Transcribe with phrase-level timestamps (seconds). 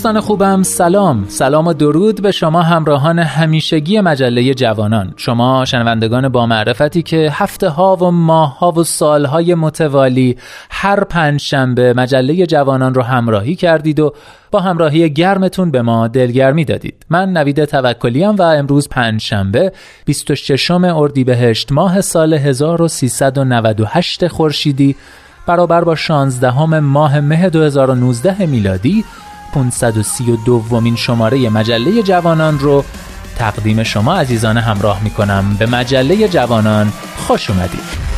[0.00, 1.24] دوستان خوبم سلام.
[1.28, 5.12] سلام و درود به شما همراهان همیشگی مجله جوانان.
[5.16, 10.36] شما شنوندگان با معرفتی که هفته ها و ماه ها و سال های متوالی
[10.70, 14.14] هر پنج شنبه مجله جوانان رو همراهی کردید و
[14.50, 17.06] با همراهی گرمتون به ما دلگرمی دادید.
[17.10, 19.72] من نوید توکلیم و امروز پنج شنبه
[20.04, 24.96] 26 اردیبهشت ماه سال 1398 خورشیدی
[25.46, 29.04] برابر با 16 ماه مه 2019 میلادی
[29.52, 32.84] 532 دومین شماره مجله جوانان رو
[33.36, 38.09] تقدیم شما عزیزان همراه می کنم به مجله جوانان خوش اومدید.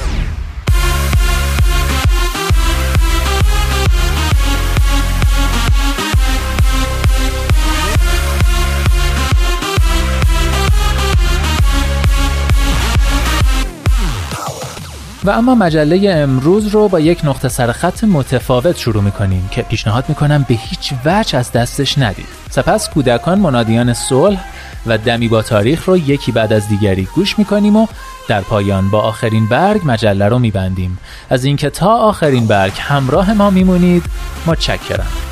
[15.25, 20.45] و اما مجله امروز رو با یک نقطه سرخط متفاوت شروع می‌کنیم که پیشنهاد می‌کنم
[20.49, 22.27] به هیچ وجه از دستش ندید.
[22.51, 24.45] سپس کودکان منادیان صلح
[24.87, 27.87] و دمی با تاریخ رو یکی بعد از دیگری گوش می‌کنیم و
[28.29, 30.99] در پایان با آخرین برگ مجله رو میبندیم.
[31.31, 34.03] از اینکه تا آخرین برگ همراه ما میمونید
[34.47, 35.32] متشکرم.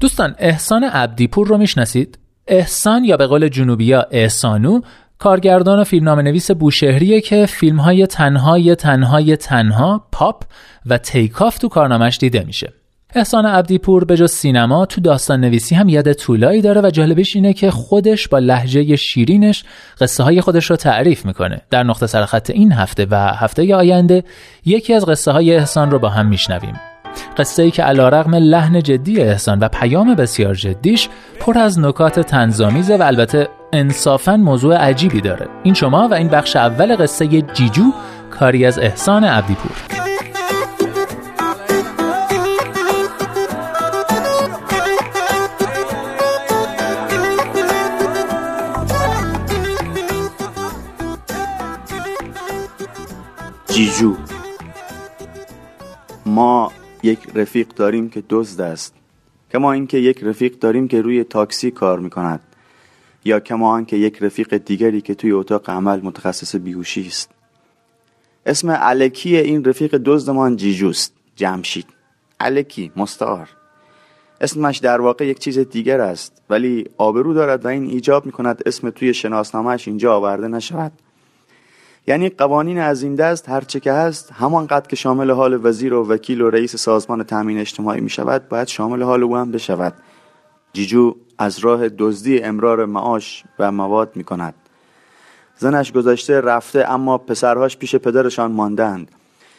[0.00, 4.80] دوستان احسان عبدیپور رو می‌شناسید؟ احسان یا به قول جنوبیا احسانو
[5.18, 10.42] کارگردان و فیلمنامه نویس بوشهریه که فیلم های تنهای تنهای تنها پاپ
[10.86, 12.72] و تیکاف تو کارنامش دیده میشه.
[13.14, 17.52] احسان عبدیپور به جز سینما تو داستان نویسی هم یاد طولایی داره و جالبش اینه
[17.52, 19.64] که خودش با لحجه شیرینش
[20.00, 21.62] قصه های خودش رو تعریف می‌کنه.
[21.70, 24.24] در نقطه سرخط این هفته و هفته آینده
[24.64, 26.80] یکی از قصه های احسان رو با هم میشنویم.
[27.36, 31.08] قصه ای که علا رغم لحن جدی احسان و پیام بسیار جدیش
[31.40, 35.48] پر از نکات تنظامیزه و البته انصافا موضوع عجیبی داره.
[35.62, 37.92] این شما و این بخش اول قصه جیجو
[38.30, 39.72] کاری از احسان عبدیپور.
[53.68, 54.14] جیجو
[56.26, 56.72] ما
[57.06, 58.94] یک رفیق داریم که دزد است.
[59.52, 62.40] کما اینکه یک رفیق داریم که روی تاکسی کار می‌کند.
[63.24, 67.30] یا کما آنکه یک رفیق دیگری که توی اتاق عمل متخصص بیهوشی است.
[68.46, 71.86] اسم علکی این رفیق دزدمان جیجوست جمشید.
[72.40, 73.48] علکی مستعار.
[74.40, 78.62] اسمش در واقع یک چیز دیگر است ولی آبرو دارد و این ایجاب می کند
[78.66, 80.92] اسم توی شناسنامهش اینجا آورده نشود.
[82.06, 86.40] یعنی قوانین از این دست هرچه که هست همانقدر که شامل حال وزیر و وکیل
[86.40, 89.94] و رئیس سازمان تامین اجتماعی می شود باید شامل حال او هم بشود.
[90.72, 94.54] جیجو از راه دزدی امرار معاش و مواد می کند
[95.58, 99.10] زنش گذاشته رفته اما پسرهاش پیش پدرشان ماندند.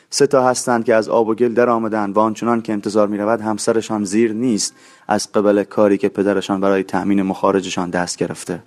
[0.09, 3.17] سه تا هستند که از آب و گل در آمدند و آنچنان که انتظار می
[3.17, 4.75] رود همسرشان زیر نیست
[5.07, 8.63] از قبل کاری که پدرشان برای تأمین مخارجشان دست گرفته.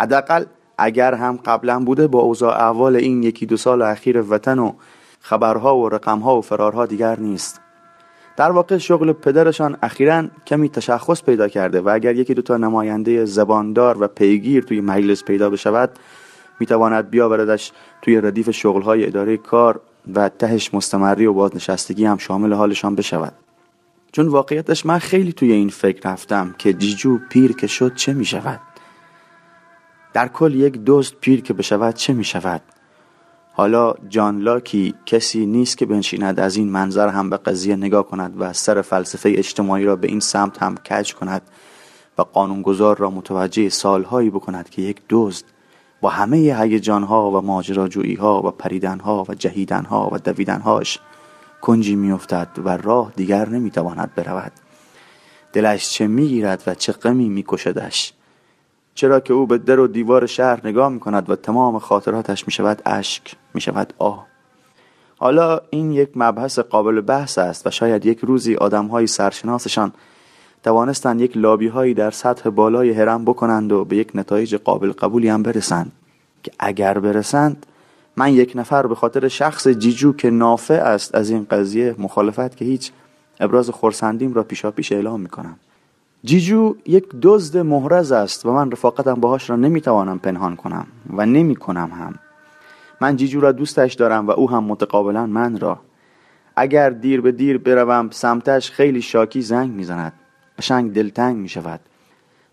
[0.00, 0.44] حداقل
[0.78, 4.72] اگر هم قبلا بوده با اوضاع احوال این یکی دو سال اخیر وطن و
[5.20, 7.60] خبرها و رقمها و فرارها دیگر نیست.
[8.36, 14.02] در واقع شغل پدرشان اخیرا کمی تشخص پیدا کرده و اگر یکی دوتا نماینده زباندار
[14.02, 15.90] و پیگیر توی مجلس پیدا بشود
[16.60, 17.72] می‌تواند بیاوردش
[18.02, 19.80] توی ردیف شغلهای اداره کار
[20.14, 23.32] و تهش مستمری و بازنشستگی هم شامل حالشان بشود.
[24.12, 28.24] چون واقعیتش من خیلی توی این فکر رفتم که جیجو پیر که شد چه می
[28.24, 28.60] شود
[30.12, 32.62] در کل یک دوست پیر که بشود چه می شود
[33.54, 38.34] حالا جان لاکی کسی نیست که بنشیند از این منظر هم به قضیه نگاه کند
[38.38, 41.42] و سر فلسفه اجتماعی را به این سمت هم کج کند
[42.18, 45.44] و قانونگذار را متوجه سالهایی بکند که یک دزد
[46.00, 50.98] با همه هیجانها و ماجراجویی ها و پریدن ها و جهیدن ها و دویدن هاش
[51.60, 54.52] کنجی میافتد و راه دیگر نمی‌تواند برود.
[55.52, 58.12] دلش چه می‌گیرد و چه غمی میکشدش؟
[58.94, 62.52] چرا که او به در و دیوار شهر نگاه می کند و تمام خاطراتش می
[62.52, 64.26] شود اشک می شود آه.
[65.16, 69.92] حالا این یک مبحث قابل بحث است و شاید یک روزی آدم های سرشناسشان
[70.62, 75.28] توانستند یک لابی هایی در سطح بالای هرم بکنند و به یک نتایج قابل قبولی
[75.28, 75.92] هم برسند.
[76.42, 77.66] که اگر برسند
[78.16, 82.64] من یک نفر به خاطر شخص جیجو که نافع است از این قضیه مخالفت که
[82.64, 82.92] هیچ
[83.40, 85.56] ابراز خورسندیم را پیشا پیش اعلام می کنم
[86.24, 91.56] جیجو یک دزد محرز است و من رفاقتم باهاش را نمی‌توانم پنهان کنم و نمی
[91.56, 92.14] کنم هم.
[93.00, 95.80] من جیجو را دوستش دارم و او هم متقابلا من را.
[96.56, 100.12] اگر دیر به دیر بروم سمتش خیلی شاکی زنگ می‌زند.
[100.58, 101.80] قشنگ دلتنگ می شود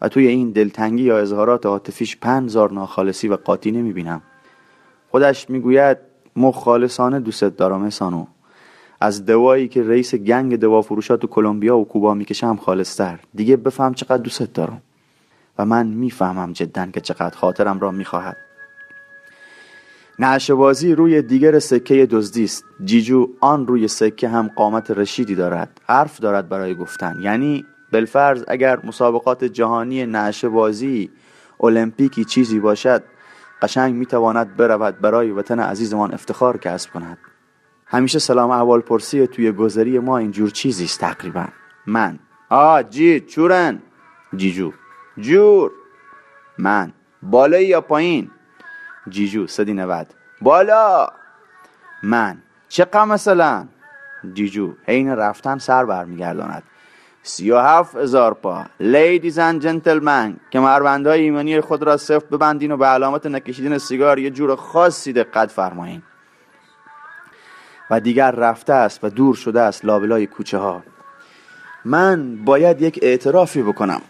[0.02, 4.22] و توی این دلتنگی یا اظهارات عاطفیش پنزار ناخالصی و قاطی نمی بینم
[5.12, 5.98] خودش می‌گوید
[6.36, 8.26] مخالصانه دوست دارم سانو.
[9.02, 13.20] از دوایی که رئیس گنگ دوا فروشات تو کلمبیا و کوبا می‌کشم خالصتر.
[13.36, 14.82] دیگه بفهم چقدر دوست دارم.
[15.58, 18.38] و من می‌فهمم جدا که چقدر خاطرم را می‌خواهد.
[20.20, 22.64] نعشبازی روی دیگر سکه دزدی است.
[22.84, 25.82] جیجو آن روی سکه هم قامت رشیدی دارد.
[25.88, 27.20] حرف دارد برای گفتن.
[27.22, 31.10] یعنی بالفرض اگر مسابقات جهانی نعشبازی
[31.60, 33.04] المپیکی چیزی باشد
[33.62, 37.18] قشنگ می‌تواند برود برای وطن عزیزمان افتخار کسب کند.
[37.92, 41.46] همیشه سلام احوال پرسی توی گذری ما اینجور چیزیست تقریبا.
[41.86, 42.20] من.
[42.50, 43.82] آ جی چورن.
[44.36, 44.72] جیجو.
[45.18, 45.72] جور.
[46.58, 46.94] من.
[47.24, 48.32] بالایی یا پایین؟
[49.10, 50.08] جیجو سدی نود.
[50.42, 51.08] بالا.
[52.04, 52.38] من.
[52.68, 53.68] چقدر مثلا؟
[54.34, 56.64] جیجو حین رفتن سر برمیگرداند.
[57.24, 58.66] سی و هفت هزار پا.
[58.80, 64.30] Ladies and gentlemen کمربندهای ایمنی خود را سفت ببندین و به علامت نکشیدن سیگار یه
[64.30, 66.04] جور خاصی دقت فرمایین.
[67.92, 70.84] و دیگر رفته است و دور شده است لابلای کوچه ها.
[71.86, 74.02] من باید یک اعترافی بکنم.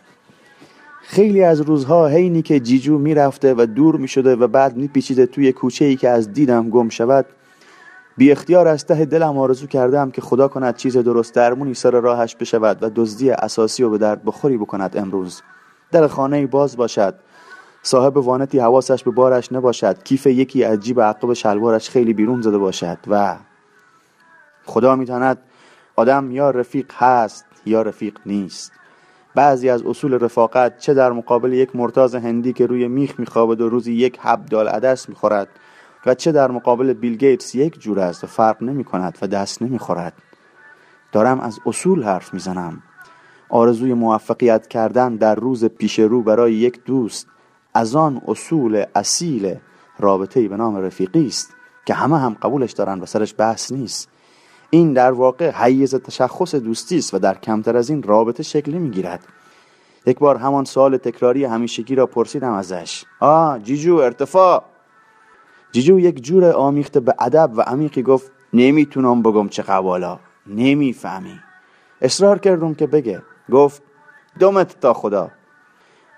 [1.01, 5.51] خیلی از روزها حینی که جیجو می‌رفته و دور می شده و بعد میپیچیده توی
[5.51, 7.25] کوچه ای که از دیدم گم شود
[8.17, 12.35] بی اختیار از ته دلم آرزو کردم که خدا کند چیز درست درمونی سر راهش
[12.35, 15.41] بشود و دزدی اساسی و به درد بخوری بکند امروز.
[15.91, 17.15] در خانه باز باشد.
[17.83, 20.03] صاحب وانتی حواسش به بارش نباشد.
[20.03, 23.35] کیف یکی از جیب عقب شلوارش خیلی بیرون زده باشد و
[24.69, 25.37] خدا میتاند
[25.95, 28.71] آدم یا رفیق هست یا رفیق نیست.
[29.35, 33.69] بعضی از اصول رفاقت چه در مقابل یک مرتاز هندی که روی میخ میخوابد و
[33.69, 35.47] روزی یک دال عدس می‌خورد
[36.05, 39.61] و چه در مقابل بیل گیتس یک جور است و فرق نمی کند و دست
[39.61, 40.13] نمی‌خورد.
[41.11, 42.83] دارم از اصول حرف می‌زنم.
[43.49, 47.27] آرزوی موفقیت کردن در روز پیش رو برای یک دوست
[47.73, 49.55] از آن اصول اصیل
[49.99, 51.53] رابطه‌ای به نام رفیقی است
[51.85, 54.09] که همه هم قبولش دارن و سرش بحث نیست.
[54.69, 59.27] این در واقع حیز تشخص دوستی است و در کمتر از این رابطه شکل می‌گیرد.
[60.05, 63.03] یک بار همان سوال تکراری همیشگی را پرسیدم ازش.
[63.19, 64.63] آه جیجو ارتفاع.
[65.71, 70.19] جیجو یک جور آمیخته به ادب و عمیقی گفت نمی‌تونم بگم چه قوالا.
[70.47, 71.39] نمی‌فهمی.
[72.01, 73.21] اصرار کردم که بگه.
[73.51, 73.81] گفت
[74.39, 75.31] دومت تا خدا.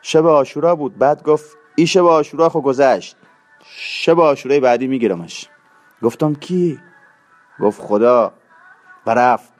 [0.01, 0.97] شب آشورا بود.
[0.97, 3.15] بعد گفت ای شب آشورا خو گذشت.
[3.65, 5.49] شب آشورای بعدی میگیرمش.
[6.03, 6.79] گفتم کی؟
[7.59, 8.33] گفت خدا.
[9.05, 9.53] و رفت.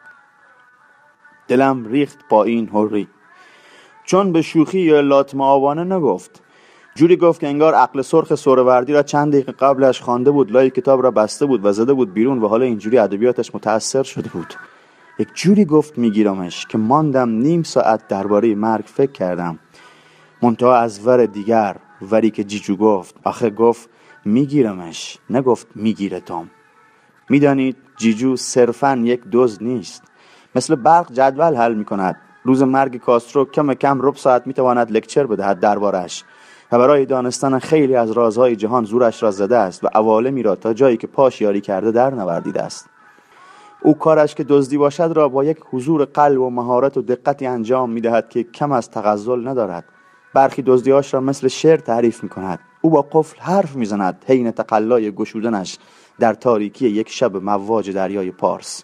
[1.48, 3.08] دلم ریخت با این هوری
[4.04, 6.44] چون به شوخی یا لاتم آوانه نگفت.
[6.96, 11.04] جوری گفت که انگار عقل سرخ سوروردی را چند دقیقه قبلش خوانده بود لای کتاب
[11.04, 14.54] را بسته بود و زده بود بیرون و حالا اینجوری ادبیاتش متاثر شده بود.
[15.20, 19.60] یک جوری گفت میگیرمش که ماندم نیم ساعت درباره مرگ فکر کردم.
[20.42, 23.16] منتها از ور دیگر وری که جیجو گفت.
[23.24, 23.90] آخه گفت
[24.26, 26.50] میگیرمش نگفت میگیرتم
[27.30, 30.04] می‌دانید جیجو صرفا یک دوز نیست.
[30.56, 32.16] مثل برق جدول حل می‌کند.
[32.44, 36.24] روز مرگ کاسترو کم کم رب ساعت می‌تواند لکچر بدهد دربارش
[36.72, 40.74] و برای دانستن خیلی از رازهای جهان زورش را زده است و عوالمی را تا
[40.74, 42.90] جایی که پاش یاری کرده در نوردیده است.
[43.82, 47.90] او کارش که دزدی باشد را با یک حضور قلب و مهارت و دقتی انجام
[47.90, 49.84] می‌دهد که کم از تغزل ندارد.
[50.34, 55.12] برخی دزدیاش را مثل شعر تعریف می کند او با قفل حرف می‌زند حین تقلای
[55.12, 55.78] گشودنش.
[56.22, 58.84] در تاریکی یک شب مواج دریای پارس.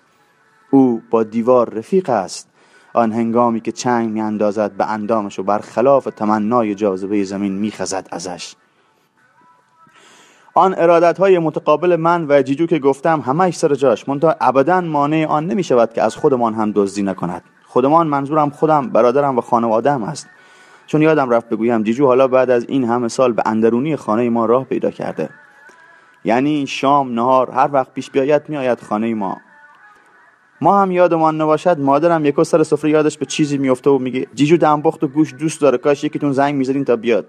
[0.71, 2.49] او با دیوار رفیق است.
[2.93, 8.55] آن هنگامی که چنگ می اندازد به اندامش و برخلاف تمنای جاذبه زمین میخزد ازش.
[10.53, 15.25] آن ارادت های متقابل من و جیجو که گفتم همش سر جاش منتها ابدا مانع
[15.29, 17.43] آن نمی شود که از خودمان هم دزدی نکند.
[17.65, 20.27] خودمان منظورم خودم برادرم و خانوادم است.
[20.87, 24.45] چون یادم رفت بگویم جیجو حالا بعد از این همه سال به اندرونی خانه ما
[24.45, 25.29] راه پیدا کرده.
[26.27, 29.37] یعنی شام نهار هر وقت پیش بیاید میآید خانه ما.
[30.61, 34.57] ما هم یادمان نباشد مادرم یکو سر سفره یادش به چیزی میفته و میگه جیجو
[34.57, 37.27] دنبخت و گوش دوست داره کاش یکیتون زنگ می‌زدین تا بیاد.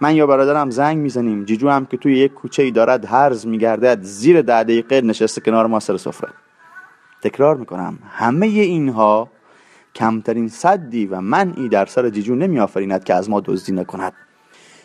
[0.00, 4.02] من یا برادرم زنگ می‌زنیم جیجو هم که توی یک کوچه ای دارد هرز میگردد
[4.02, 6.30] زیر ده دقیقه نشسته کنار ما سر سفره.
[7.22, 9.28] تکرار می‌کنم همه اینها
[9.94, 14.12] کمترین صدی و منعی در سر جیجو نمیآفریند که از ما دزدی نکند.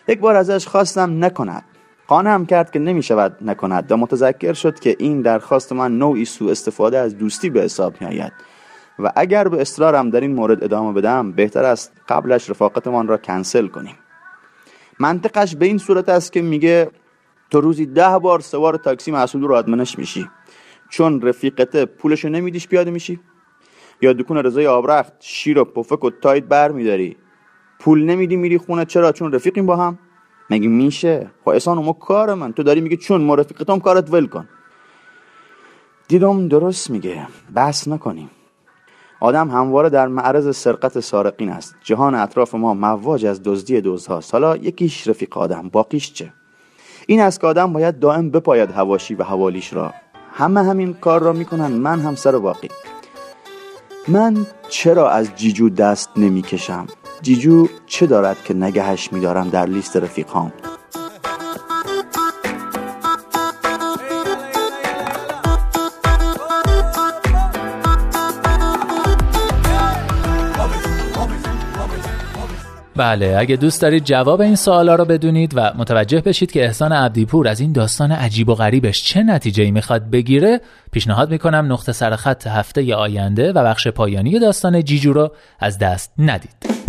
[0.07, 1.63] یک بار ازش خواستم نکند.
[2.07, 6.51] قانم کرد که نمی شود نکند و متذکر شد که این درخواست من نوعی سوء
[6.51, 8.33] استفاده از دوستی به حساب می آید
[8.99, 13.67] و اگر به اصرارم در این مورد ادامه بدم بهتر است قبلش رفاقتمان را کنسل
[13.67, 13.95] کنیم.
[14.99, 16.91] منطقش به این صورت است که میگه
[17.49, 20.29] تو روزی ده بار سوار تاکسی مسئول رو آدمنش میشی.
[20.89, 23.19] چون رفیقت پولشو نمیدیش پیاده میشی.
[24.01, 27.17] یا دکون رضای آبرخت شیر و پفک و تایت بر میداری
[27.79, 28.85] پول نمیدی میری خونه.
[28.85, 29.99] چرا؟ چون رفیقیم با هم.
[30.49, 32.53] مگه میشه؟ خب احسان ما کار من.
[32.53, 34.47] تو داری میگه چون ما رفیقتم کارت ول کن.
[36.07, 37.27] دیدم درست میگه.
[37.53, 38.29] بحث نکنیم.
[39.19, 41.75] آدم همواره در معرض سرقت سارقین است.
[41.83, 44.33] جهان اطراف ما مواج از دزدی دزدهاست.
[44.33, 46.33] حالا یکیش رفیق آدم باقیش چه؟
[47.07, 49.93] این است که آدم باید دائم بپاید هواشی و حوالیش را.
[50.33, 51.71] همه همین کار را می‌کنن.
[51.71, 52.69] من هم سر باقی.
[54.07, 56.87] من چرا از جیجو دست نمی‌کشم؟
[57.25, 60.53] جیجو چه دارد که نگهش میدارم در لیست رفیقام؟
[72.95, 77.47] بله اگه دوست دارید جواب این سوالا رو بدونید و متوجه بشید که احسان عبدیپور
[77.47, 82.47] از این داستان عجیب و غریبش چه نتیجه ای می‌خواد بگیره پیشنهاد می‌کنم نقطه سرخط
[82.47, 86.84] هفته آینده و بخش پایانی داستان جیجو رو از دست ندید.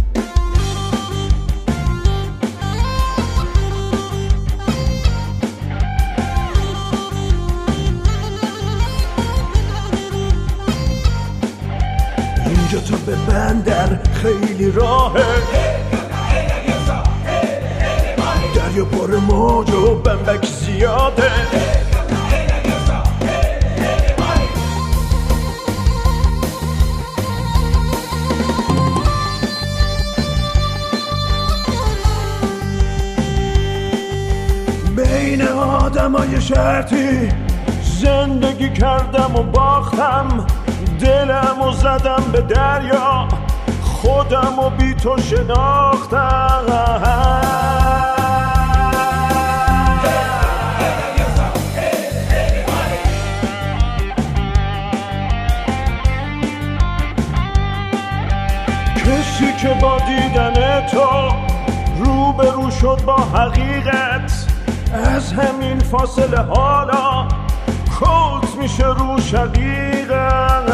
[12.80, 15.25] تو به بندر خیلی راهه.
[18.54, 21.30] دریا پر موج و بمبک زیاده.
[34.97, 37.28] بین آدمای شرطی
[38.00, 40.47] زندگی کردم و باختم.
[41.00, 43.28] دلم و زدم به دریا.
[43.82, 46.46] خودم و بی تو شناختم.
[58.96, 61.30] کسی که با دیدن تو
[61.98, 64.46] رو به رو شد با حقیقت.
[65.16, 67.28] از همین فاصله حالا
[67.98, 70.66] کوت میشه رو شقیقت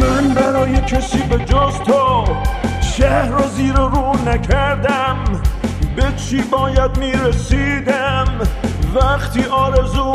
[0.00, 2.24] من برای کسی به جز تو
[2.82, 5.16] شهر رو زیر رو نکردم.
[5.96, 8.26] به چی باید می‌رسیدم؟
[8.94, 10.12] وقتی آرزو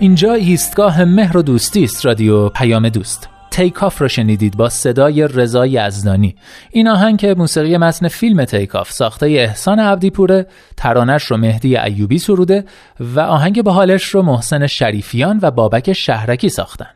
[0.00, 3.28] اینجا ایستگاه مهر و دوستی است رادیو پیام دوست.
[3.50, 6.36] تیکاف را شنیدید با صدای رضا یزدانی
[6.70, 12.64] این آهنگ که موسیقی متن فیلم تیکاف ساخته احسان عبدیپوره ترانش رو مهدی ایوبی سروده
[13.00, 16.90] و آهنگ به حالش رو محسن شریفیان و بابک شهرکی ساختن.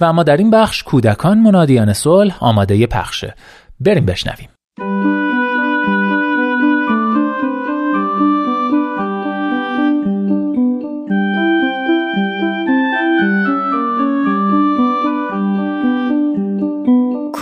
[0.00, 3.34] و اما در این بخش کودکان منادیان صلح آماده پخشه.
[3.80, 4.48] بریم بشنویم.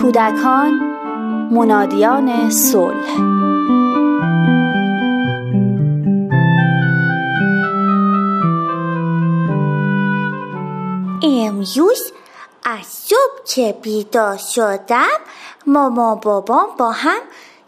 [0.05, 0.71] کودکان
[1.51, 3.19] منادیان صلح.
[11.23, 12.11] امروز
[12.63, 15.07] از صبح که بیدار شدم
[15.67, 17.21] ماما بابام با هم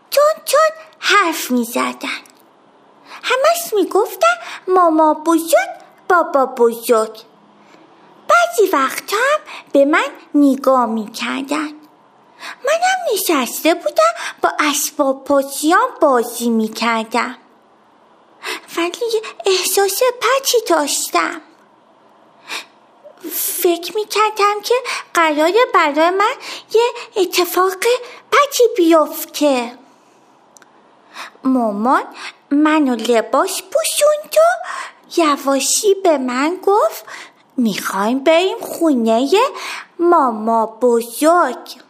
[0.09, 2.21] چون چون حرف می زدن
[3.23, 4.35] همش می گفتن
[4.67, 5.69] ماما بزرگ
[6.09, 7.19] بابا بزرگ.
[8.29, 9.39] بعضی وقت هم
[9.73, 11.76] به من نگاه می کردن
[12.65, 17.37] منم نشسته بودم با اسباب پاسیان بازی می کردم
[18.77, 21.41] ولی احساس پچی داشتم.
[23.31, 24.75] فکر می کردم که
[25.13, 26.33] قرار برای من
[26.73, 26.83] یه
[27.15, 27.73] اتفاق
[28.31, 29.77] پچی بیفته.
[31.43, 32.03] مامان
[32.51, 37.05] منو لباس پوشوند و یواشی به من گفت
[37.57, 39.29] می‌خوایم بریم خونه
[39.99, 41.86] ماما بزرگ.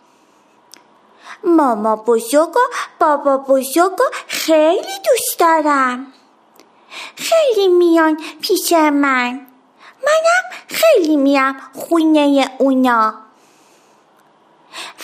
[1.48, 2.60] ماما بزرگ و
[3.00, 6.08] بابا بزرگ و خیلی دوست دارم.
[7.16, 9.48] خیلی میان پیش من.
[10.04, 13.14] منم خیلی میام خونه اونا.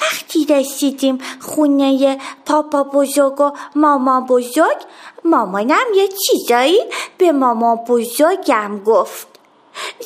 [0.02, 4.78] وقتی رسیدیم خونه پاپا بزرگ و ماما بزرگ
[5.26, 6.80] مامانم یه چیزایی
[7.18, 9.28] به ماما بزرگم گفت.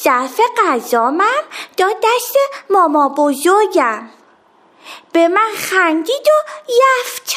[0.04, 1.44] ظرف غذامم
[1.78, 2.36] داد دست
[2.70, 4.10] ماما بزرگم.
[5.12, 7.32] به من خندید و یفت.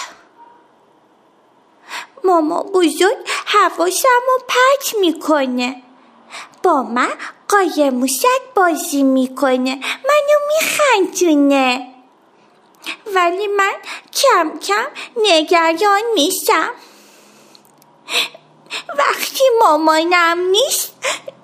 [2.25, 5.83] ماما بزرگ حواسم رو می‌کنه.
[6.63, 7.13] با من
[7.49, 9.75] قایم موشک بازی می‌کنه.
[9.81, 11.87] منو میخندونه.
[13.15, 13.75] ولی من
[14.13, 14.87] کم کم
[15.17, 16.71] نگران میشم
[18.99, 20.93] وقتی مامانم نیست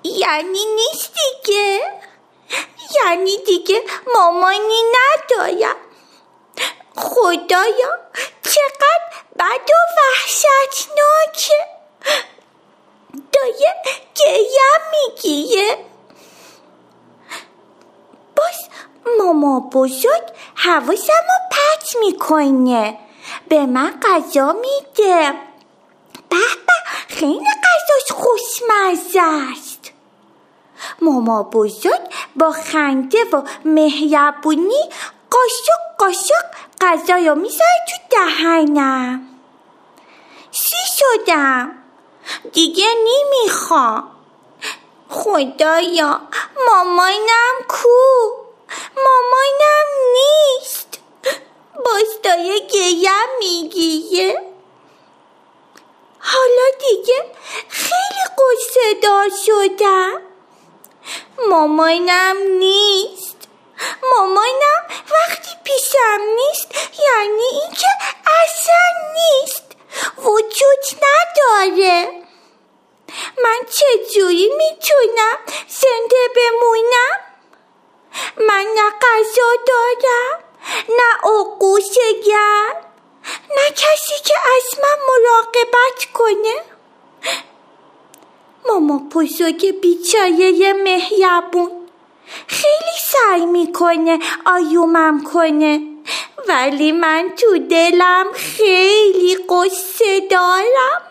[0.03, 1.81] یعنی نیست دیگه.
[2.95, 3.83] یعنی دیگه
[4.15, 5.75] مامانی ندارم.
[6.97, 7.99] خدایا
[8.43, 9.07] چقدر
[9.39, 11.67] بد و وحشتناکه
[13.31, 13.75] دایه
[14.15, 15.77] گیم میگیه.
[18.35, 18.69] باز
[19.19, 20.23] ماما بزرگ
[20.55, 22.97] حواسم رو پت می‌کنه.
[23.49, 25.33] به من غذا میده.
[26.29, 26.73] به به
[27.07, 29.91] خیلی غذاش خوشمزه است.
[31.01, 32.01] ماما بزرگ
[32.35, 34.89] با خنده و مهربونی
[35.31, 36.45] قاشق قاشق
[36.81, 39.27] غذا رو می‌ذاره تو دهنم.
[40.51, 41.71] سی شدم؟
[42.53, 44.11] دیگه نمی‌خوام
[45.09, 46.21] خدایا
[46.67, 47.87] مامانم کو؟
[48.95, 50.99] مامانم نیست.
[51.85, 54.41] باز دایه گیم میگیه.
[56.19, 57.25] حالا دیگه
[57.69, 60.21] خیلی قصه دار شدم.
[61.49, 63.26] مامانم نیست.
[64.11, 67.87] مامانم وقتی پیشم نیست یعنی اینکه
[68.43, 69.63] اصلا نیست.
[70.17, 72.23] وجود نداره.
[73.43, 75.37] من چجوری می‌تونم
[75.67, 77.19] زنده بمونم؟
[78.37, 80.43] من نه غذا دارم
[80.89, 81.83] نه آغوش
[82.25, 82.75] گرم
[83.57, 86.55] نه کسی که از من مراقبت کنه.
[88.67, 91.76] ماما بزرگ بیچاره مهربون.
[92.47, 95.81] خیلی سعی می‌کنه آیومم کنه.
[96.47, 101.01] ولی من تو دلم خیلی قصه دارم.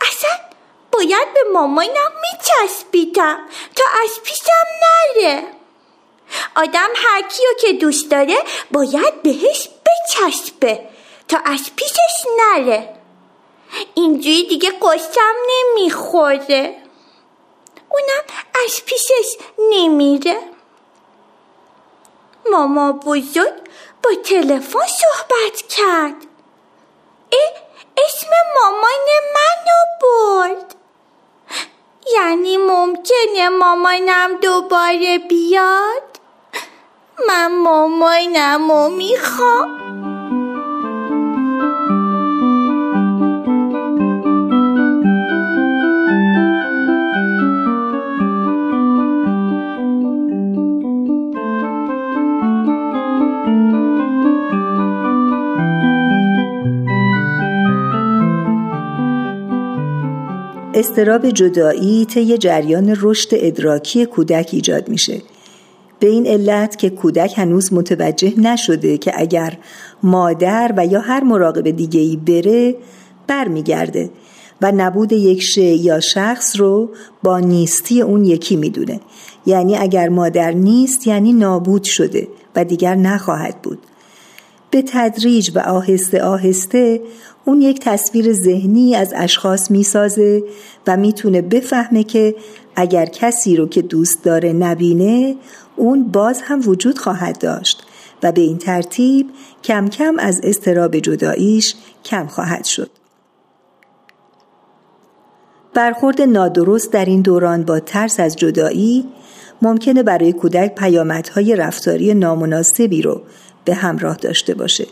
[0.00, 0.30] اصلا
[0.92, 3.38] باید به مامانم میچسبیدم
[3.76, 5.42] تا از پیشم نره.
[6.56, 8.36] آدم هر کیو که دوست داره
[8.70, 10.88] باید بهش بچسبه
[11.28, 12.94] تا از پیشش نره.
[13.94, 16.76] اینجوری دیگه قصم نمی‌خوره.
[17.90, 18.24] اونم
[18.64, 19.36] از پیشش
[19.70, 20.38] نمیره.
[22.50, 23.54] ماما بزرگ
[24.02, 26.26] با تلفن صحبت کرد.
[27.32, 27.52] اه
[28.06, 30.74] اسم مامان منو برد.
[32.14, 36.02] یعنی ممکنه مامانم دوباره بیاد؟
[37.28, 39.89] من مامانم رو می‌خوام.
[60.80, 65.22] استراب جدایی طی جریان رشد ادراکی کودک ایجاد میشه.
[65.98, 69.58] به این علت که کودک هنوز متوجه نشده که اگر
[70.02, 72.74] مادر و یا هر مراقب دیگه ای بره
[73.26, 74.10] برمیگرده
[74.60, 76.90] و نبود یک شی یا شخص رو
[77.22, 79.00] با نیستی اون یکی می‌دونه.
[79.46, 83.78] یعنی اگر مادر نیست یعنی نابود شده و دیگر نخواهد بود.
[84.70, 87.00] به تدریج و آهسته آهسته
[87.44, 90.42] اون یک تصویر ذهنی از اشخاص می‌سازه
[90.86, 92.34] و می‌تونه بفهمه که
[92.76, 95.36] اگر کسی رو که دوست داره نبینه
[95.76, 97.82] اون باز هم وجود خواهد داشت
[98.22, 99.30] و به این ترتیب
[99.64, 101.74] کم کم از استراب جداییش
[102.04, 102.90] کم خواهد شد.
[105.74, 109.08] برخورد نادرست در این دوران با ترس از جدایی
[109.62, 113.22] ممکنه برای کودک پیامدهای رفتاری نامناسبی رو
[113.64, 114.86] به همراه داشته باشه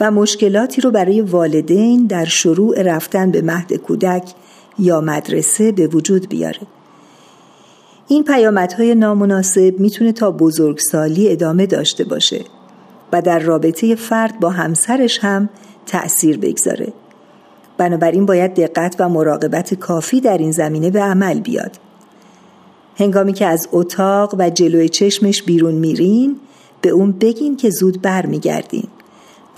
[0.00, 4.34] و مشکلاتی رو برای والدین در شروع رفتن به مهد کودک
[4.78, 6.60] یا مدرسه به وجود بیاره.
[8.08, 12.44] این پیامدهای نامناسب می‌تونه تا بزرگسالی ادامه داشته باشه
[13.12, 15.48] و در رابطه فرد با همسرش هم
[15.86, 16.92] تأثیر بگذاره.
[17.78, 21.78] بنابراین باید دقت و مراقبت کافی در این زمینه به عمل بیاد.
[22.98, 26.36] هنگامی که از اتاق و جلوی چشمش بیرون میرین
[26.80, 28.88] به اون بگین که زود برمیگردین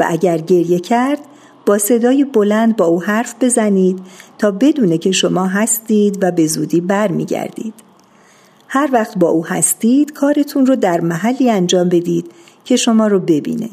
[0.01, 1.19] و اگر گریه کرد
[1.67, 4.01] با صدای بلند با او حرف بزنید
[4.39, 7.75] تا بدونه که شما هستید و به زودی برمیگردید.
[8.69, 12.31] هر وقت با او هستید کارتون رو در محلی انجام بدید
[12.65, 13.69] که شما رو ببینه.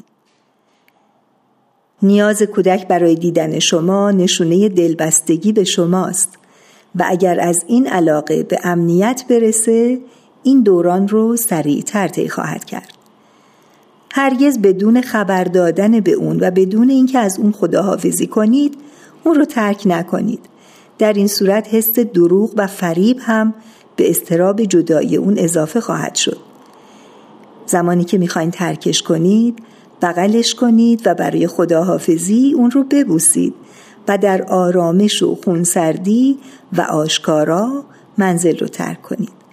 [2.02, 6.38] نیاز کودک برای دیدن شما نشونه دلبستگی به شماست
[6.96, 10.00] و اگر از این علاقه به امنیت برسه
[10.44, 12.95] این دوران رو سریعتر طی خواهد کرد.
[14.18, 18.78] هرگز بدون خبر دادن به اون و بدون اینکه از اون خداحافظی کنید
[19.24, 20.40] اون رو ترک نکنید.
[20.98, 23.54] در این صورت حس دروغ و فریب هم
[23.96, 26.38] به استراب جدایی اون اضافه خواهد شد.
[27.66, 29.60] زمانی که می‌خواین ترکش کنید
[30.02, 33.54] بغلش کنید و برای خداحافظی اون رو ببوسید
[34.08, 36.38] و در آرامش و خونسردی
[36.74, 37.84] و آشکارا
[38.18, 39.45] منزل رو ترک کنید.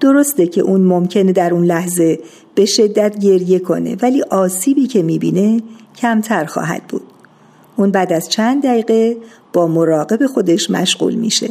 [0.00, 2.20] درسته که اون ممکنه در اون لحظه
[2.54, 5.60] به شدت گریه کنه ولی آسیبی که می‌بینه
[5.96, 7.02] کمتر خواهد بود.
[7.76, 9.16] اون بعد از چند دقیقه
[9.52, 11.48] با مراقب خودش مشغول میشه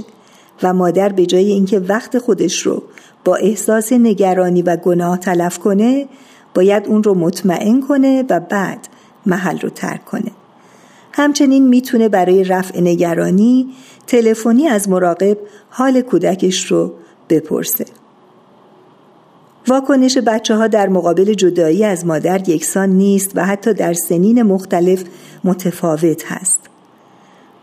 [0.63, 2.83] و مادر به جای اینکه وقت خودش رو
[3.25, 6.07] با احساس نگرانی و گناه تلف کنه
[6.53, 8.87] باید اون رو مطمئن کنه و بعد
[9.25, 10.31] محل رو ترک کنه.
[11.11, 13.67] همچنین می‌تونه برای رفع نگرانی
[14.07, 15.37] تلفنی از مراقب
[15.69, 16.93] حال کودکش رو
[17.29, 17.85] بپرسه.
[19.67, 25.03] واکنش بچه ها در مقابل جدایی از مادر یکسان نیست و حتی در سنین مختلف
[25.43, 26.59] متفاوت هست.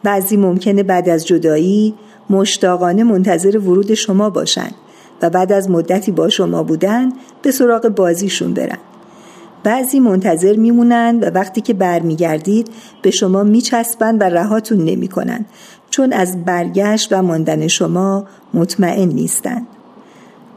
[0.02, 1.94] بعضی ممکنه بعد از جدایی
[2.30, 4.74] مشتاقانه منتظر ورود شما باشند
[5.22, 7.12] و بعد از مدتی با شما بودن
[7.42, 8.78] به سراغ بازیشون برن.
[9.64, 12.68] بعضی منتظر میمونند و وقتی که برمیگردید
[13.02, 15.46] به شما میچسبند و رهاتون نمی‌کنند
[15.90, 19.66] چون از برگشت و ماندن شما مطمئن نیستند.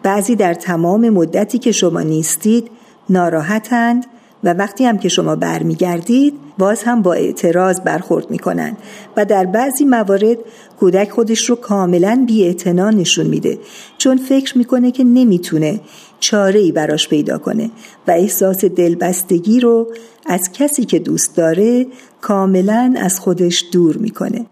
[0.04, 2.72] بعضی در تمام مدتی که شما نیستید
[3.10, 4.06] ناراحتند
[4.44, 8.78] و وقتی هم که شما برمیگردید باز هم با اعتراض برخورد می کنند
[9.18, 10.38] و در بعضی موارد
[10.80, 13.60] کودک خودش رو کاملا بی نشون میده
[13.98, 15.80] چون فکر می‌کنه که نمی‌تونه
[16.20, 17.70] چاره ای براش پیدا کنه
[18.08, 19.88] و احساس دلبستگی رو
[20.26, 21.86] از کسی که دوست داره
[22.22, 24.46] کاملا از خودش دور می‌کنه.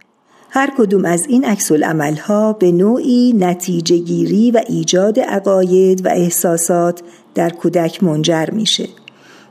[0.57, 1.71] هر کدوم از این عکس
[2.21, 7.01] ها به نوعی نتیجه گیری و ایجاد عقاید و احساسات
[7.33, 8.87] در کودک منجر میشه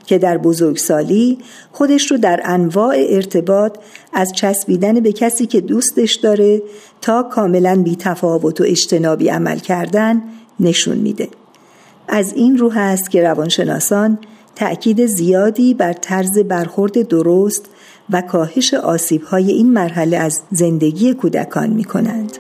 [0.07, 1.39] که در بزرگسالی
[1.73, 3.79] خودش رو در انواع ارتباط
[4.13, 6.63] از چسبیدن به کسی که دوستش داره
[7.01, 10.23] تا کاملا بی تفاوت و اجتنابی عمل کردن
[10.61, 11.29] نشون میده.
[12.09, 14.19] از این رو هست که روانشناسان
[14.57, 17.67] تأکید زیادی بر طرز برخورد درست
[18.11, 22.39] و کاهش آسیبهای این مرحله از زندگی کودکان می کنند.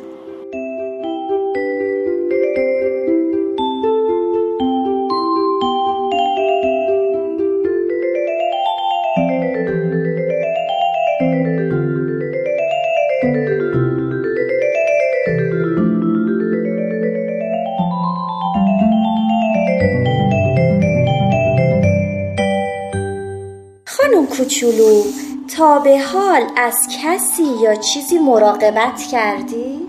[25.65, 29.87] تا به حال از کسی یا چیزی مراقبت کردی؟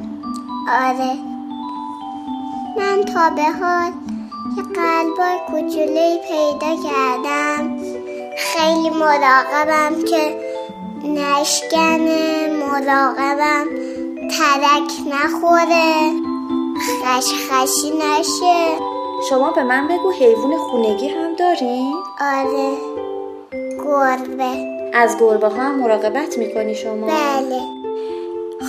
[0.69, 1.13] آره.
[2.77, 3.91] من تا به حال
[4.57, 7.77] یه قلبای کوچولوی پیدا کردم.
[8.37, 10.39] خیلی مراقبم که
[11.03, 13.65] نشکنه مراقبم
[14.37, 16.11] ترک نخوره.
[17.03, 18.77] خشخشی نشه.
[19.29, 22.77] شما به من بگو حیوان خونگی هم دارین؟ آره.
[23.85, 24.74] گربه.
[24.95, 27.59] از گربه ها هم مراقبت می‌کنی شما؟ بله.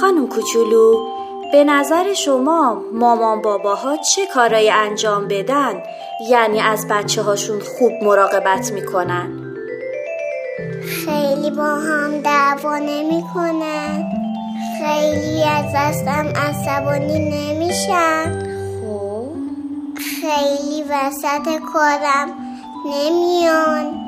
[0.01, 1.07] خانم کوچولو
[1.53, 5.83] به نظر شما مامان باباها چه کارایی انجام بدن؟
[6.31, 9.57] یعنی از بچه هاشون خوب مراقبت می‌کنن؟
[11.05, 14.05] خیلی با هم دعوا نمی‌کنن.
[14.79, 18.43] خیلی از دستم عصبانی نمیشن.
[18.81, 19.27] خب.
[19.97, 22.29] خیلی وسط کارم
[22.87, 24.06] نمیان.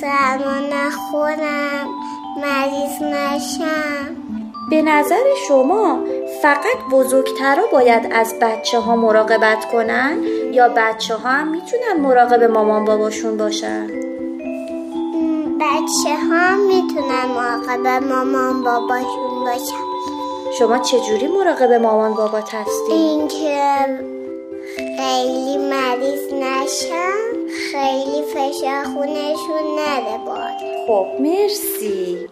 [0.00, 1.88] سرما نخورم
[2.42, 4.16] مریض نشم
[4.70, 5.98] به نظر شما
[6.42, 10.18] فقط بزرگترها باید از بچه ها مراقبت کنن
[10.52, 13.86] یا بچه ها هم می‌تونن مراقب مامان باباشون باشن؟
[15.60, 19.88] بچه ها می‌تونن مراقب مامان باباشون باشن
[20.58, 24.17] شما چجوری مراقب مامان بابات هستی؟ اینکه
[24.98, 27.48] خیلی مریض نشم.
[27.72, 32.28] خیلی فشار خونشون نده باد خب مرسی.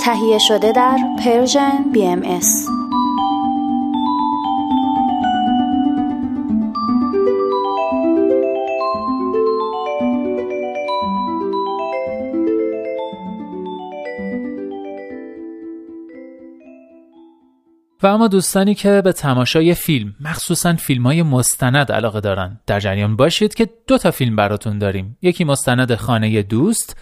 [0.00, 2.77] تهیه شده در Persian BMS.
[18.02, 23.16] و اما دوستانی که به تماشای فیلم مخصوصا فیلم های مستند علاقه دارن در جریان
[23.16, 25.18] باشید که دو تا فیلم براتون داریم.
[25.22, 26.96] یکی مستند خانه دوست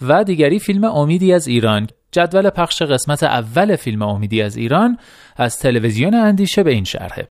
[0.00, 1.86] و دیگری فیلم امیدی از ایران.
[2.12, 4.98] جدول پخش قسمت اول فیلم امیدی از ایران
[5.36, 7.28] از تلویزیون اندیشه به این شرحه.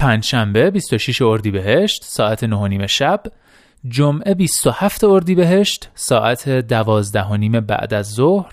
[0.00, 3.22] پنجشنبه 26 اردیبهشت ساعت 9 شب.
[3.88, 8.52] جمعه 27 اردیبهشت ساعت 12 بعد از ظهر.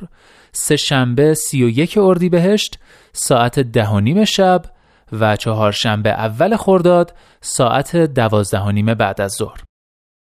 [0.52, 2.80] سه شنبه 31 اردیبهشت
[3.14, 4.66] ساعت ده شب
[5.12, 9.64] و چهارشنبه اول خرداد ساعت دوازده بعد از ظهر.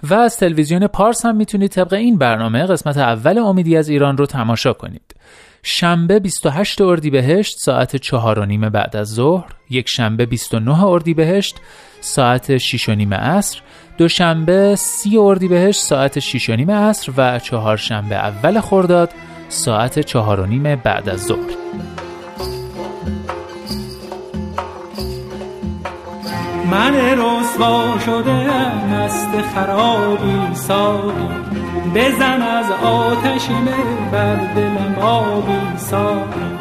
[0.02, 4.26] و از تلویزیون پارس هم می‌تونید طبق این برنامه قسمت اول امیدی از ایران رو
[4.26, 5.14] تماشا کنید.
[5.62, 11.56] شنبه 28 اردیبهشت ساعت 4 و نیم بعد از ظهر، یک شنبه 29 اردیبهشت
[12.00, 13.60] ساعت 6 و نیم عصر،
[13.98, 19.10] دوشنبه 30 اردیبهشت ساعت 6 و نیم عصر و چهارشنبه اول خرداد
[19.48, 21.56] ساعت 4 و نیم بعد از ظهر.
[26.70, 31.12] من رسوا شده مست خرابی ساقی
[31.94, 33.48] بزن از آتش
[34.12, 36.56] بر دلم آبی ساقی.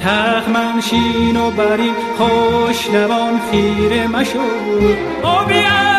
[0.00, 4.38] تخمنشین و بری خوش لبان خیره مشو
[5.22, 5.54] آبی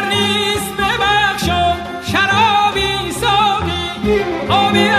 [0.09, 4.23] نیست ببخشم شرابی ساقی.
[4.49, 4.89] آبی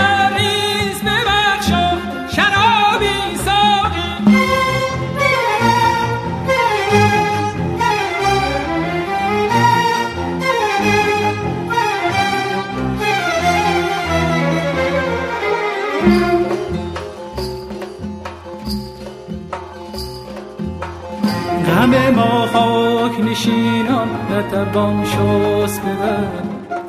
[23.35, 26.27] نشینان نتوان شست ببر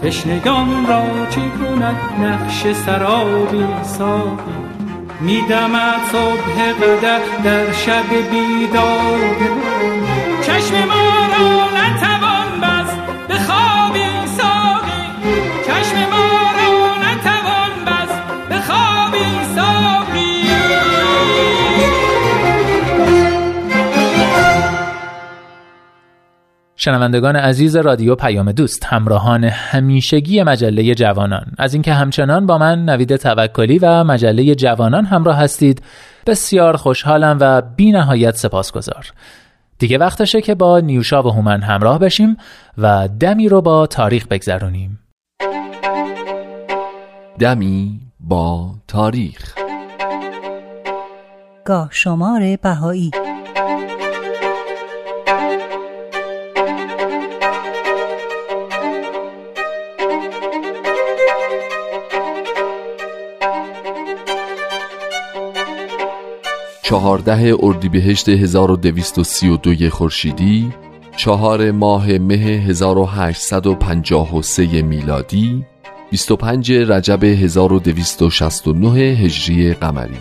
[0.02, 4.52] تشنگان را چی کند نقش سرابی ساقی
[5.20, 9.18] میدمد صبح قدر در شب بیدار
[26.86, 31.46] شنوندگان عزیز رادیو پیام دوست همراهان همیشگی مجله جوانان.
[31.58, 35.82] از اینکه همچنان با من نوید توکلی و مجله جوانان همراه هستید
[36.26, 39.12] بسیار خوشحالم و بی نهایت سپاسگزار.
[39.78, 42.36] دیگه وقتشه که با نیوشا و هومن همراه بشیم
[42.78, 44.98] و دمی رو با تاریخ بگذرونیم.
[47.38, 49.54] دمی با تاریخ.
[51.64, 53.10] گاه شمار بهایی
[66.86, 70.72] چهارده اردیبهشت 1232 خورشیدی
[71.16, 75.64] چهار ماه مه 1853 میلادی
[76.10, 80.18] 25 رجب 1269 هجری قمری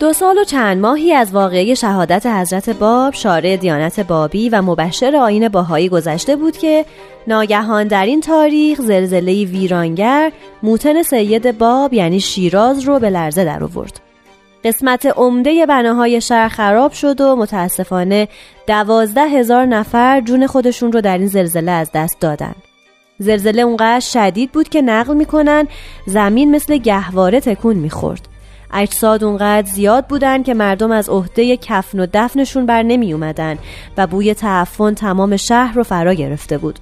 [0.00, 5.16] دو سال و چند ماهی از واقعه شهادت حضرت باب شارع دیانت بابی و مبشر
[5.16, 6.84] آین باهایی گذشته بود که
[7.26, 13.64] ناگهان در این تاریخ زلزله ویرانگر موتن سید باب یعنی شیراز رو به لرزه در
[13.64, 14.05] آورد.
[14.64, 18.28] قسمت عمده بناهای شهر خراب شد و متاسفانه
[18.66, 22.54] دوازده هزار نفر جون خودشون رو در این زلزله از دست دادن.
[23.18, 25.68] زلزله اونقدر شدید بود که نقل می‌کنن
[26.06, 28.28] زمین مثل گهواره تکون می‌خورد.
[28.74, 33.58] اجساد اونقدر زیاد بودن که مردم از عهده کفن و دفنشون بر نمی اومدن
[33.96, 36.78] و بوی تعفن تمام شهر رو فرا گرفته بود.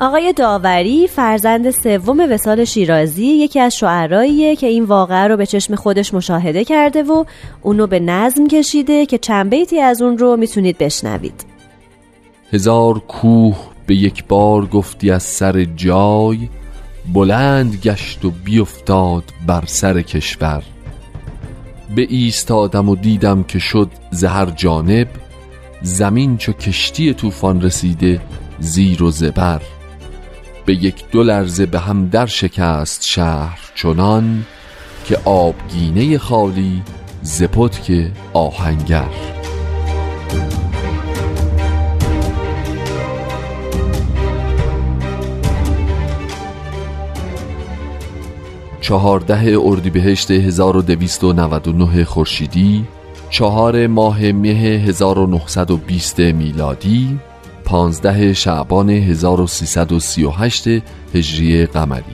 [0.00, 5.74] آقای داوری فرزند سوم وسال شیرازی یکی از شعراییه که این واقعه رو به چشم
[5.74, 7.24] خودش مشاهده کرده و
[7.62, 11.44] اونو به نظم کشیده که چند بیتی از اون رو می‌تونید بشنوید.
[12.52, 16.48] هزار کوه به یک بار گفتی از سر جای
[17.12, 20.62] بلند گشت و بیفتاد بر سر کشور.
[21.94, 25.08] به ایستادم و دیدم که شد زهر جانب
[25.82, 28.20] زمین چو کشتی طوفان رسیده
[28.58, 29.60] زیر و زبر.
[30.66, 34.44] به یک دو لرزه به هم در شکست شهر چنان
[35.04, 36.82] که آبگینه خالی
[37.22, 39.10] زپت که آهنگر.
[48.80, 52.84] چهارده اردیبهشت 1299 خورشیدی
[53.30, 57.18] چهار ماه مه 1920 میلادی
[57.64, 60.68] پانزده شعبان 1338
[61.14, 62.04] هجری قمری.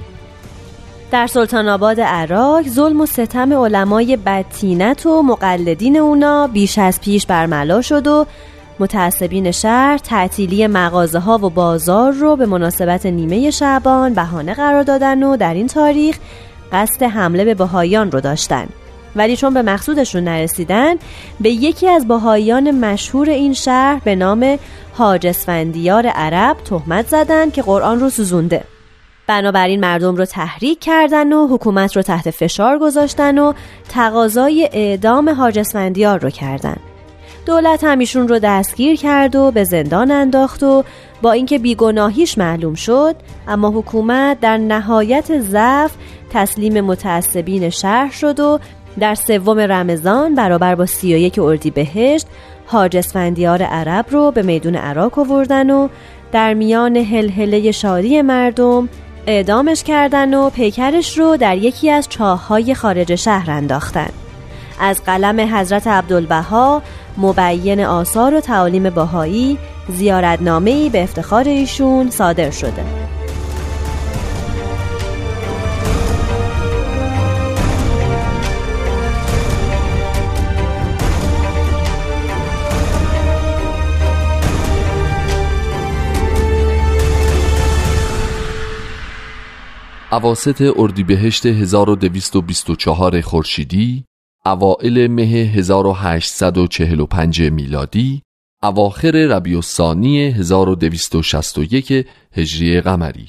[1.11, 7.27] در سلطان آباد عراق ظلم و ستم علمای بدتینت و مقلدین اونا بیش از پیش
[7.27, 8.27] برملا شد و
[8.79, 15.23] متعصبین شهر تعطیلی مغازه ها و بازار رو به مناسبت نیمه شعبان بهانه قرار دادن
[15.23, 16.17] و در این تاریخ
[16.73, 18.67] قصد حمله به بهایان رو داشتن.
[19.17, 20.95] ولی چون به مقصودشون نرسیدن
[21.41, 24.59] به یکی از بهاییان مشهور این شهر به نام
[25.01, 28.65] حاج اسفندیار عرب تهمت زدن که قرآن رو سوزونده.
[29.27, 33.53] بنابراین مردم رو تحریک کردن و حکومت رو تحت فشار گذاشتن و
[33.89, 36.77] تقاضای اعدام حاج اسفندیار رو کردن.
[37.47, 40.85] دولت همیشون رو دستگیر کرد و به زندان انداخت و
[41.23, 43.17] با اینکه بیگناهیش معلوم شد
[43.49, 45.93] اما حکومت در نهایت ضعف
[46.31, 48.59] تسلیم متعصبین شهر شد و
[48.99, 52.27] در سوم رمضان برابر با سی و یک اردی بهشت
[52.71, 55.89] حاج اسفندیار عرب رو به میدون عراق آوردن و
[56.33, 58.89] در میان هلهله شادی مردم
[59.27, 64.11] اعدامش کردن و پیکرش رو در یکی از چاههای خارج شهر انداختن.
[64.81, 66.83] از قلم حضرت عبدالبها
[67.19, 73.00] مبین آثار و تعالیم باهایی زیارتنامه‌ای به افتخار ایشون صادر شده.
[90.13, 94.05] اواسط اردیبهشت 1224 خورشیدی
[94.47, 98.23] اوائل مه 1845 میلادی
[98.63, 103.27] اواخر ربیع الثانی 1261 هجری قمری.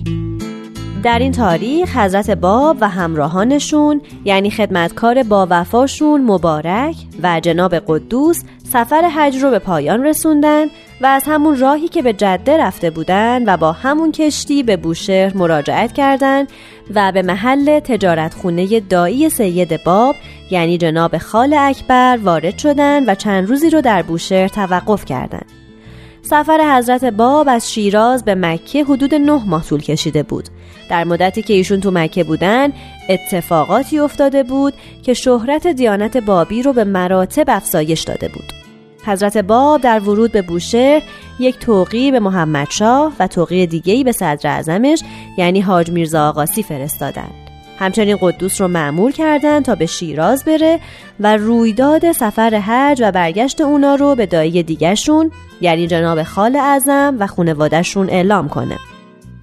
[1.03, 8.43] در این تاریخ حضرت باب و همراهانشون یعنی خدمتکار با وفاشون مبارک و جناب قدوس
[8.73, 10.65] سفر حج رو به پایان رسوندن
[11.01, 15.37] و از همون راهی که به جده رفته بودن و با همون کشتی به بوشهر
[15.37, 16.47] مراجعت کردند
[16.95, 20.15] و به محل تجارت خونه دایی سید باب
[20.51, 25.60] یعنی جناب خال اکبر وارد شدند و چند روزی رو در بوشهر توقف کردند.
[26.21, 30.49] سفر حضرت باب از شیراز به مکه حدود نه ماه طول کشیده بود
[30.89, 32.73] در مدتی که ایشون تو مکه بودن
[33.09, 38.53] اتفاقاتی افتاده بود که شهرت دیانت بابی رو به مراتب افزایش داده بود
[39.05, 41.03] حضرت باب در ورود به بوشهر
[41.39, 45.03] یک توقی به محمد شاه و توقی دیگهی به صدر اعظمش
[45.37, 47.40] یعنی حاج میرزا آقاسی فرستادند.
[47.81, 50.79] همچنین قدوس رو معمور کردند تا به شیراز بره
[51.19, 57.17] و رویداد سفر حج و برگشت اونا رو به دایی دیگهشون یعنی جناب خال اعظم
[57.19, 58.77] و خونوادهشون اعلام کنه.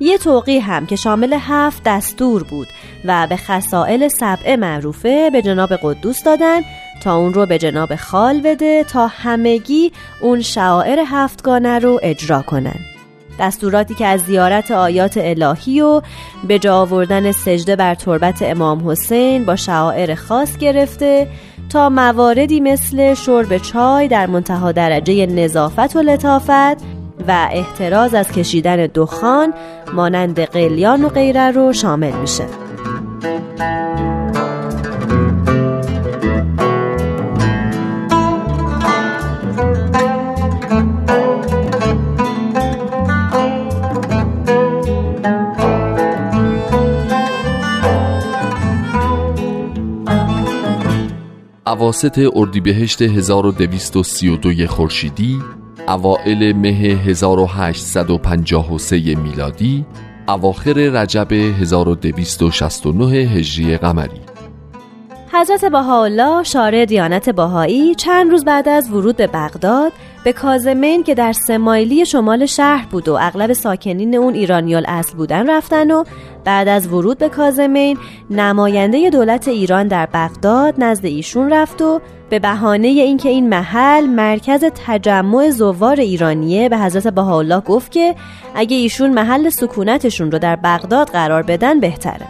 [0.01, 2.69] یه توقی هم که شامل هفت دستور بود
[3.05, 6.61] و به خسائل سبعه معروفه به جناب قدوس دادن
[7.03, 12.98] تا اون رو به جناب خال بده تا همگی اون شعائر هفتگانه رو اجرا کنن
[13.39, 16.03] دستوراتی که از زیارت آیات الهی و
[16.49, 21.29] به جا آوردن سجده بر تربت امام حسین با شعائر خاص گرفته
[21.69, 26.83] تا مواردی مثل شرب چای در منتها درجه نظافت و لطافت
[27.29, 29.55] و احتراز از کشیدن دخان
[29.95, 32.45] مانند قلیان و غیره رو شامل میشه.
[51.69, 55.39] اواسط اردیبهشت 1232 خورشیدی
[55.89, 59.87] اوائل مه 1853 میلادی
[60.29, 64.28] اواخر رجب 1269 هجری قمری.
[65.41, 69.93] حضرت بهاءالله شارع دیانت باهایی چند روز بعد از ورود به بغداد
[70.25, 75.51] به کازمین که در سمایلی شمال شهر بود و اغلب ساکنین اون ایرانیال اصل بودن
[75.51, 76.05] رفتن و
[76.45, 77.99] بعد از ورود به کازمین
[78.31, 84.65] نماینده دولت ایران در بغداد نزد ایشون رفت و به بهانه اینکه این محل مرکز
[84.87, 88.15] تجمع زوار ایرانیه به حضرت بهاءالله گفت که
[88.55, 92.27] اگه ایشون محل سکونتشون رو در بغداد قرار بدن بهتره.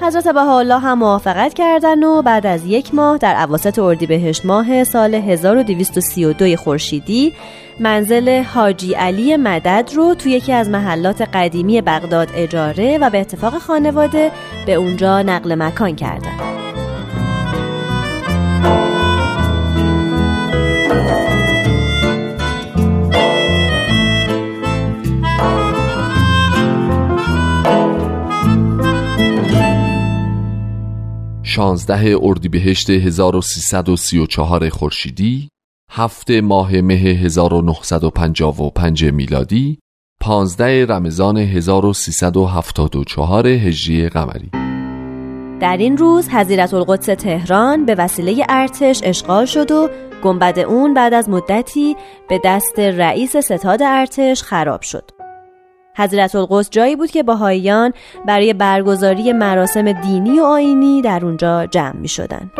[0.00, 5.14] حضرت بهاءالله هم موافقت کردن و بعد از یک ماه در اواسط اردیبهشت ماه سال
[5.14, 7.32] 1232 خورشیدی
[7.80, 13.58] منزل حاجی علی مدد رو توی یکی از محلات قدیمی بغداد اجاره و به اتفاق
[13.58, 14.30] خانواده
[14.66, 16.83] به اونجا نقل مکان کردند.
[31.46, 35.48] 16 اردیبهشت 1334 خورشیدی،
[35.90, 39.78] هفت ماه مه 1955 میلادی،
[40.20, 44.50] 15 رمضان 1374 هجری قمری
[45.60, 49.90] در این روز حضیرت القدس تهران به وسیله ارتش اشغال شد و
[50.24, 51.96] گنبد اون بعد از مدتی
[52.28, 55.13] به دست رئیس ستاد ارتش خراب شد.
[55.96, 57.92] حضرت القدس جایی بود که باهاییان
[58.26, 62.50] برای برگزاری مراسم دینی و آینی در اونجا جمع می شدن.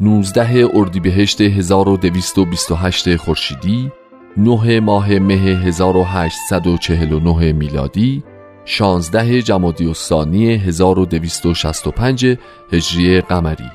[0.00, 3.92] نوزده اردیبهشت 1228 خورشیدی
[4.36, 8.24] نه ماه مه 1849 میلادی
[8.64, 12.38] 16 جمادی الثانی 1265
[12.72, 13.70] هجری قمری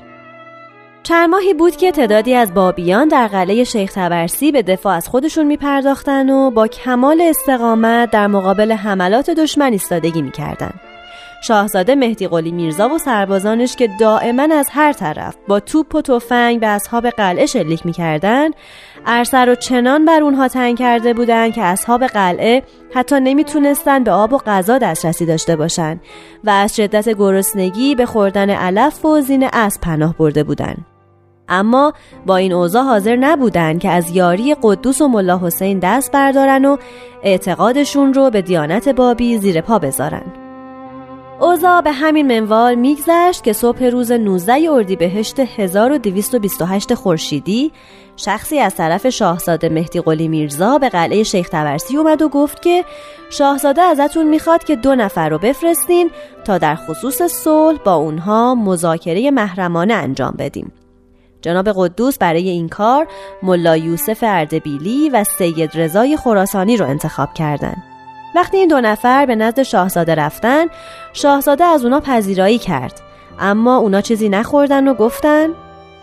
[1.02, 5.46] چند ماهی بود که تعدادی از بابیان در قلعه شیخ تبرسی به دفاع از خودشون
[5.46, 10.70] می پرداختن و با کمال استقامت در مقابل حملات دشمن ایستادگی می کردن.
[11.40, 16.60] شاهزاده مهدی قلی میرزا و سربازانش که دائما از هر طرف با توپ و تفنگ
[16.60, 18.54] به اصحاب قلعه شلیک می‌کردند
[19.06, 22.62] ارسر رو چنان بر اونها تنگ کرده بودند که اصحاب قلعه
[22.94, 26.00] حتی نمی‌تونستن به آب و غذا دسترسی داشته باشند
[26.44, 30.86] و از شدت گرسنگی به خوردن علف و زین اسب پناه برده بودند.
[31.48, 31.92] اما
[32.26, 36.76] با این اوضاع حاضر نبودند که از یاری قدوس و ملا حسین دست بردارن و
[37.22, 40.47] اعتقادشون رو به دیانت بابی زیر پا بذارن.
[41.40, 47.72] اوزا به همین منوال میگذشت که صبح روز 19 اردیبهشت 1228 خورشیدی
[48.16, 52.84] شخصی از طرف شاهزاده مهدی قلی میرزا به قلعه شیخ تورسی اومد و گفت که
[53.30, 56.10] شاهزاده ازتون می‌خواد که دو نفر رو بفرستین
[56.44, 60.72] تا در خصوص صلح با اونها مذاکره محرمانه انجام بدیم.
[61.42, 63.08] جناب قدوس برای این کار
[63.42, 67.87] ملا یوسف اردبیلی و سید رضای خراسانی رو انتخاب کردند.
[68.38, 70.66] وقتی این دو نفر به نزد شاهزاده رفتن
[71.12, 73.00] شاهزاده از اونا پذیرایی کرد.
[73.38, 75.48] اما اونا چیزی نخوردن و گفتن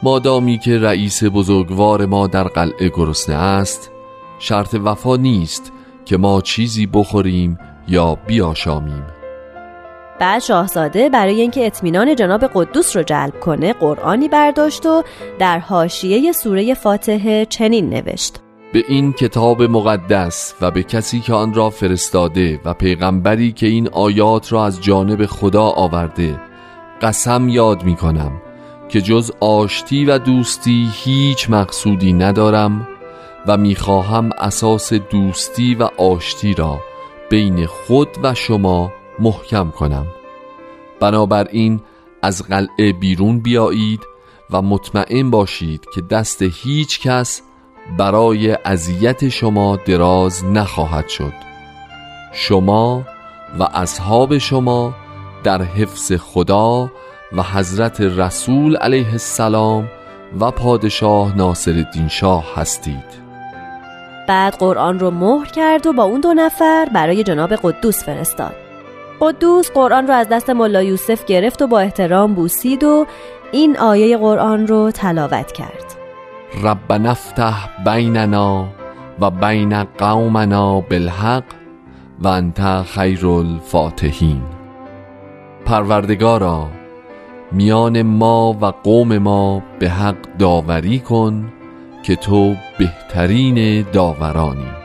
[0.03, 3.91] مادامی که رئیس بزرگوار ما در قلعه گرسنه است
[4.39, 5.71] شرط وفا نیست
[6.05, 7.57] که ما چیزی بخوریم
[7.87, 9.05] یا بیاشامیم.
[10.19, 15.03] بعد شاهزاده برای اینکه اطمینان جناب قدوس رو جلب کنه قرآنی برداشت و
[15.39, 18.44] در حاشیه سوره فاتحه چنین نوشت.
[18.75, 23.89] به این کتاب مقدس و به کسی که آن را فرستاده و پیغمبری که این
[23.89, 26.41] آیات را از جانب خدا آورده
[27.01, 28.31] قسم یاد می کنم
[28.89, 32.87] که جز آشتی و دوستی هیچ مقصودی ندارم
[33.47, 36.79] و می‌خواهم اساس دوستی و آشتی را
[37.29, 40.05] بین خود و شما محکم کنم.
[40.99, 41.81] بنابراین
[42.21, 44.01] از قلعه بیرون بیایید
[44.51, 47.41] و مطمئن باشید که دست هیچ کس
[47.97, 51.33] برای اذیت شما دراز نخواهد شد.
[52.33, 53.03] شما
[53.59, 54.93] و اصحاب شما
[55.43, 56.91] در حفظ خدا
[57.31, 59.87] و حضرت رسول علیه السلام
[60.39, 63.25] و پادشاه ناصر الدین شاه هستید.
[64.27, 68.55] بعد قرآن رو مهر کرد و با اون دو نفر برای جناب قدوس فرستاد.
[69.19, 73.05] قدوس قرآن رو از دست ملا یوسف گرفت و با احترام بوسید و
[73.51, 76.04] این آیه قرآن رو تلاوت کرد.
[76.63, 78.67] رب نفتح بیننا
[79.19, 81.43] و بین قومنا بالحق
[82.19, 84.41] و انت خیر الفاتحین.
[85.65, 86.67] پروردگارا
[87.51, 91.53] میان ما و قوم ما به حق داوری کن
[92.03, 94.84] که تو بهترین داورانی.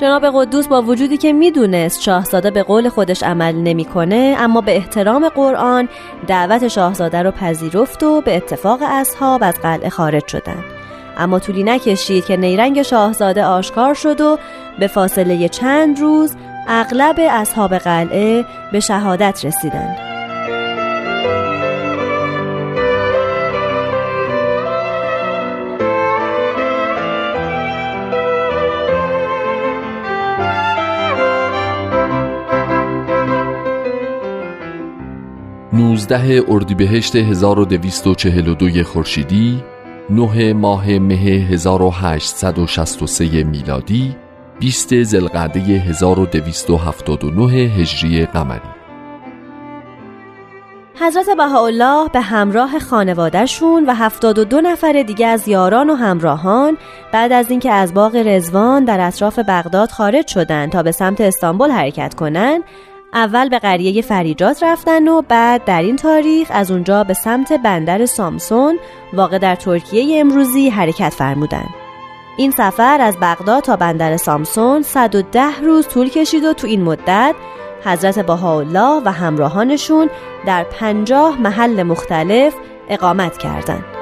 [0.00, 5.28] جناب قدوس با وجودی که می‌دونست شاهزاده به قول خودش عمل نمی‌کنه اما به احترام
[5.28, 5.88] قرآن
[6.26, 10.64] دعوت شاهزاده رو پذیرفت و به اتفاق اصحاب از قلعه خارج شدند.
[11.18, 14.38] اما طولی نکشید که نیرنگ شاهزاده آشکار شد و
[14.78, 16.34] به فاصله چند روز
[16.68, 20.09] اغلب اصحاب قلعه به شهادت رسیدند.
[35.80, 39.62] 19 اردیبهشت 1242 خورشیدی
[40.10, 44.16] 9 ماه مه 1863 میلادی
[44.60, 48.60] 20 زلقعده 1279 هجری قمری.
[51.00, 56.76] حضرت بهاءالله به همراه خانوادهشون و 72 نفر دیگه از یاران و همراهان
[57.12, 61.70] بعد از اینکه از باغ رزوان در اطراف بغداد خارج شدند تا به سمت استانبول
[61.70, 62.62] حرکت کنند
[63.14, 68.06] اول به قریه فریجات رفتن و بعد در این تاریخ از اونجا به سمت بندر
[68.06, 68.78] سامسون
[69.12, 71.68] واقع در ترکیه امروزی حرکت فرمودند.
[72.36, 77.34] این سفر از بغداد تا بندر سامسون 110 روز طول کشید و تو این مدت
[77.84, 80.10] حضرت بهاءالله و همراهانشون
[80.46, 82.54] در پنجاه محل مختلف
[82.88, 83.99] اقامت کردند.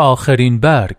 [0.00, 0.96] آخرین برگ.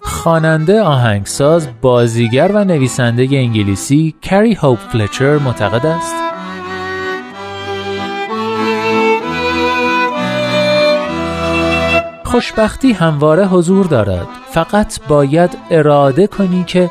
[0.00, 6.14] خواننده آهنگساز بازیگر و نویسنده انگلیسی کری هوپ فلچر معتقد است.
[12.24, 14.28] خوشبختی همواره حضور دارد.
[14.50, 16.90] فقط باید اراده کنی که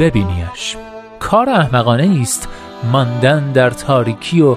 [0.00, 0.76] ببینیش.
[1.20, 2.48] کار احمقانه است
[2.92, 4.56] ماندن در تاریکی و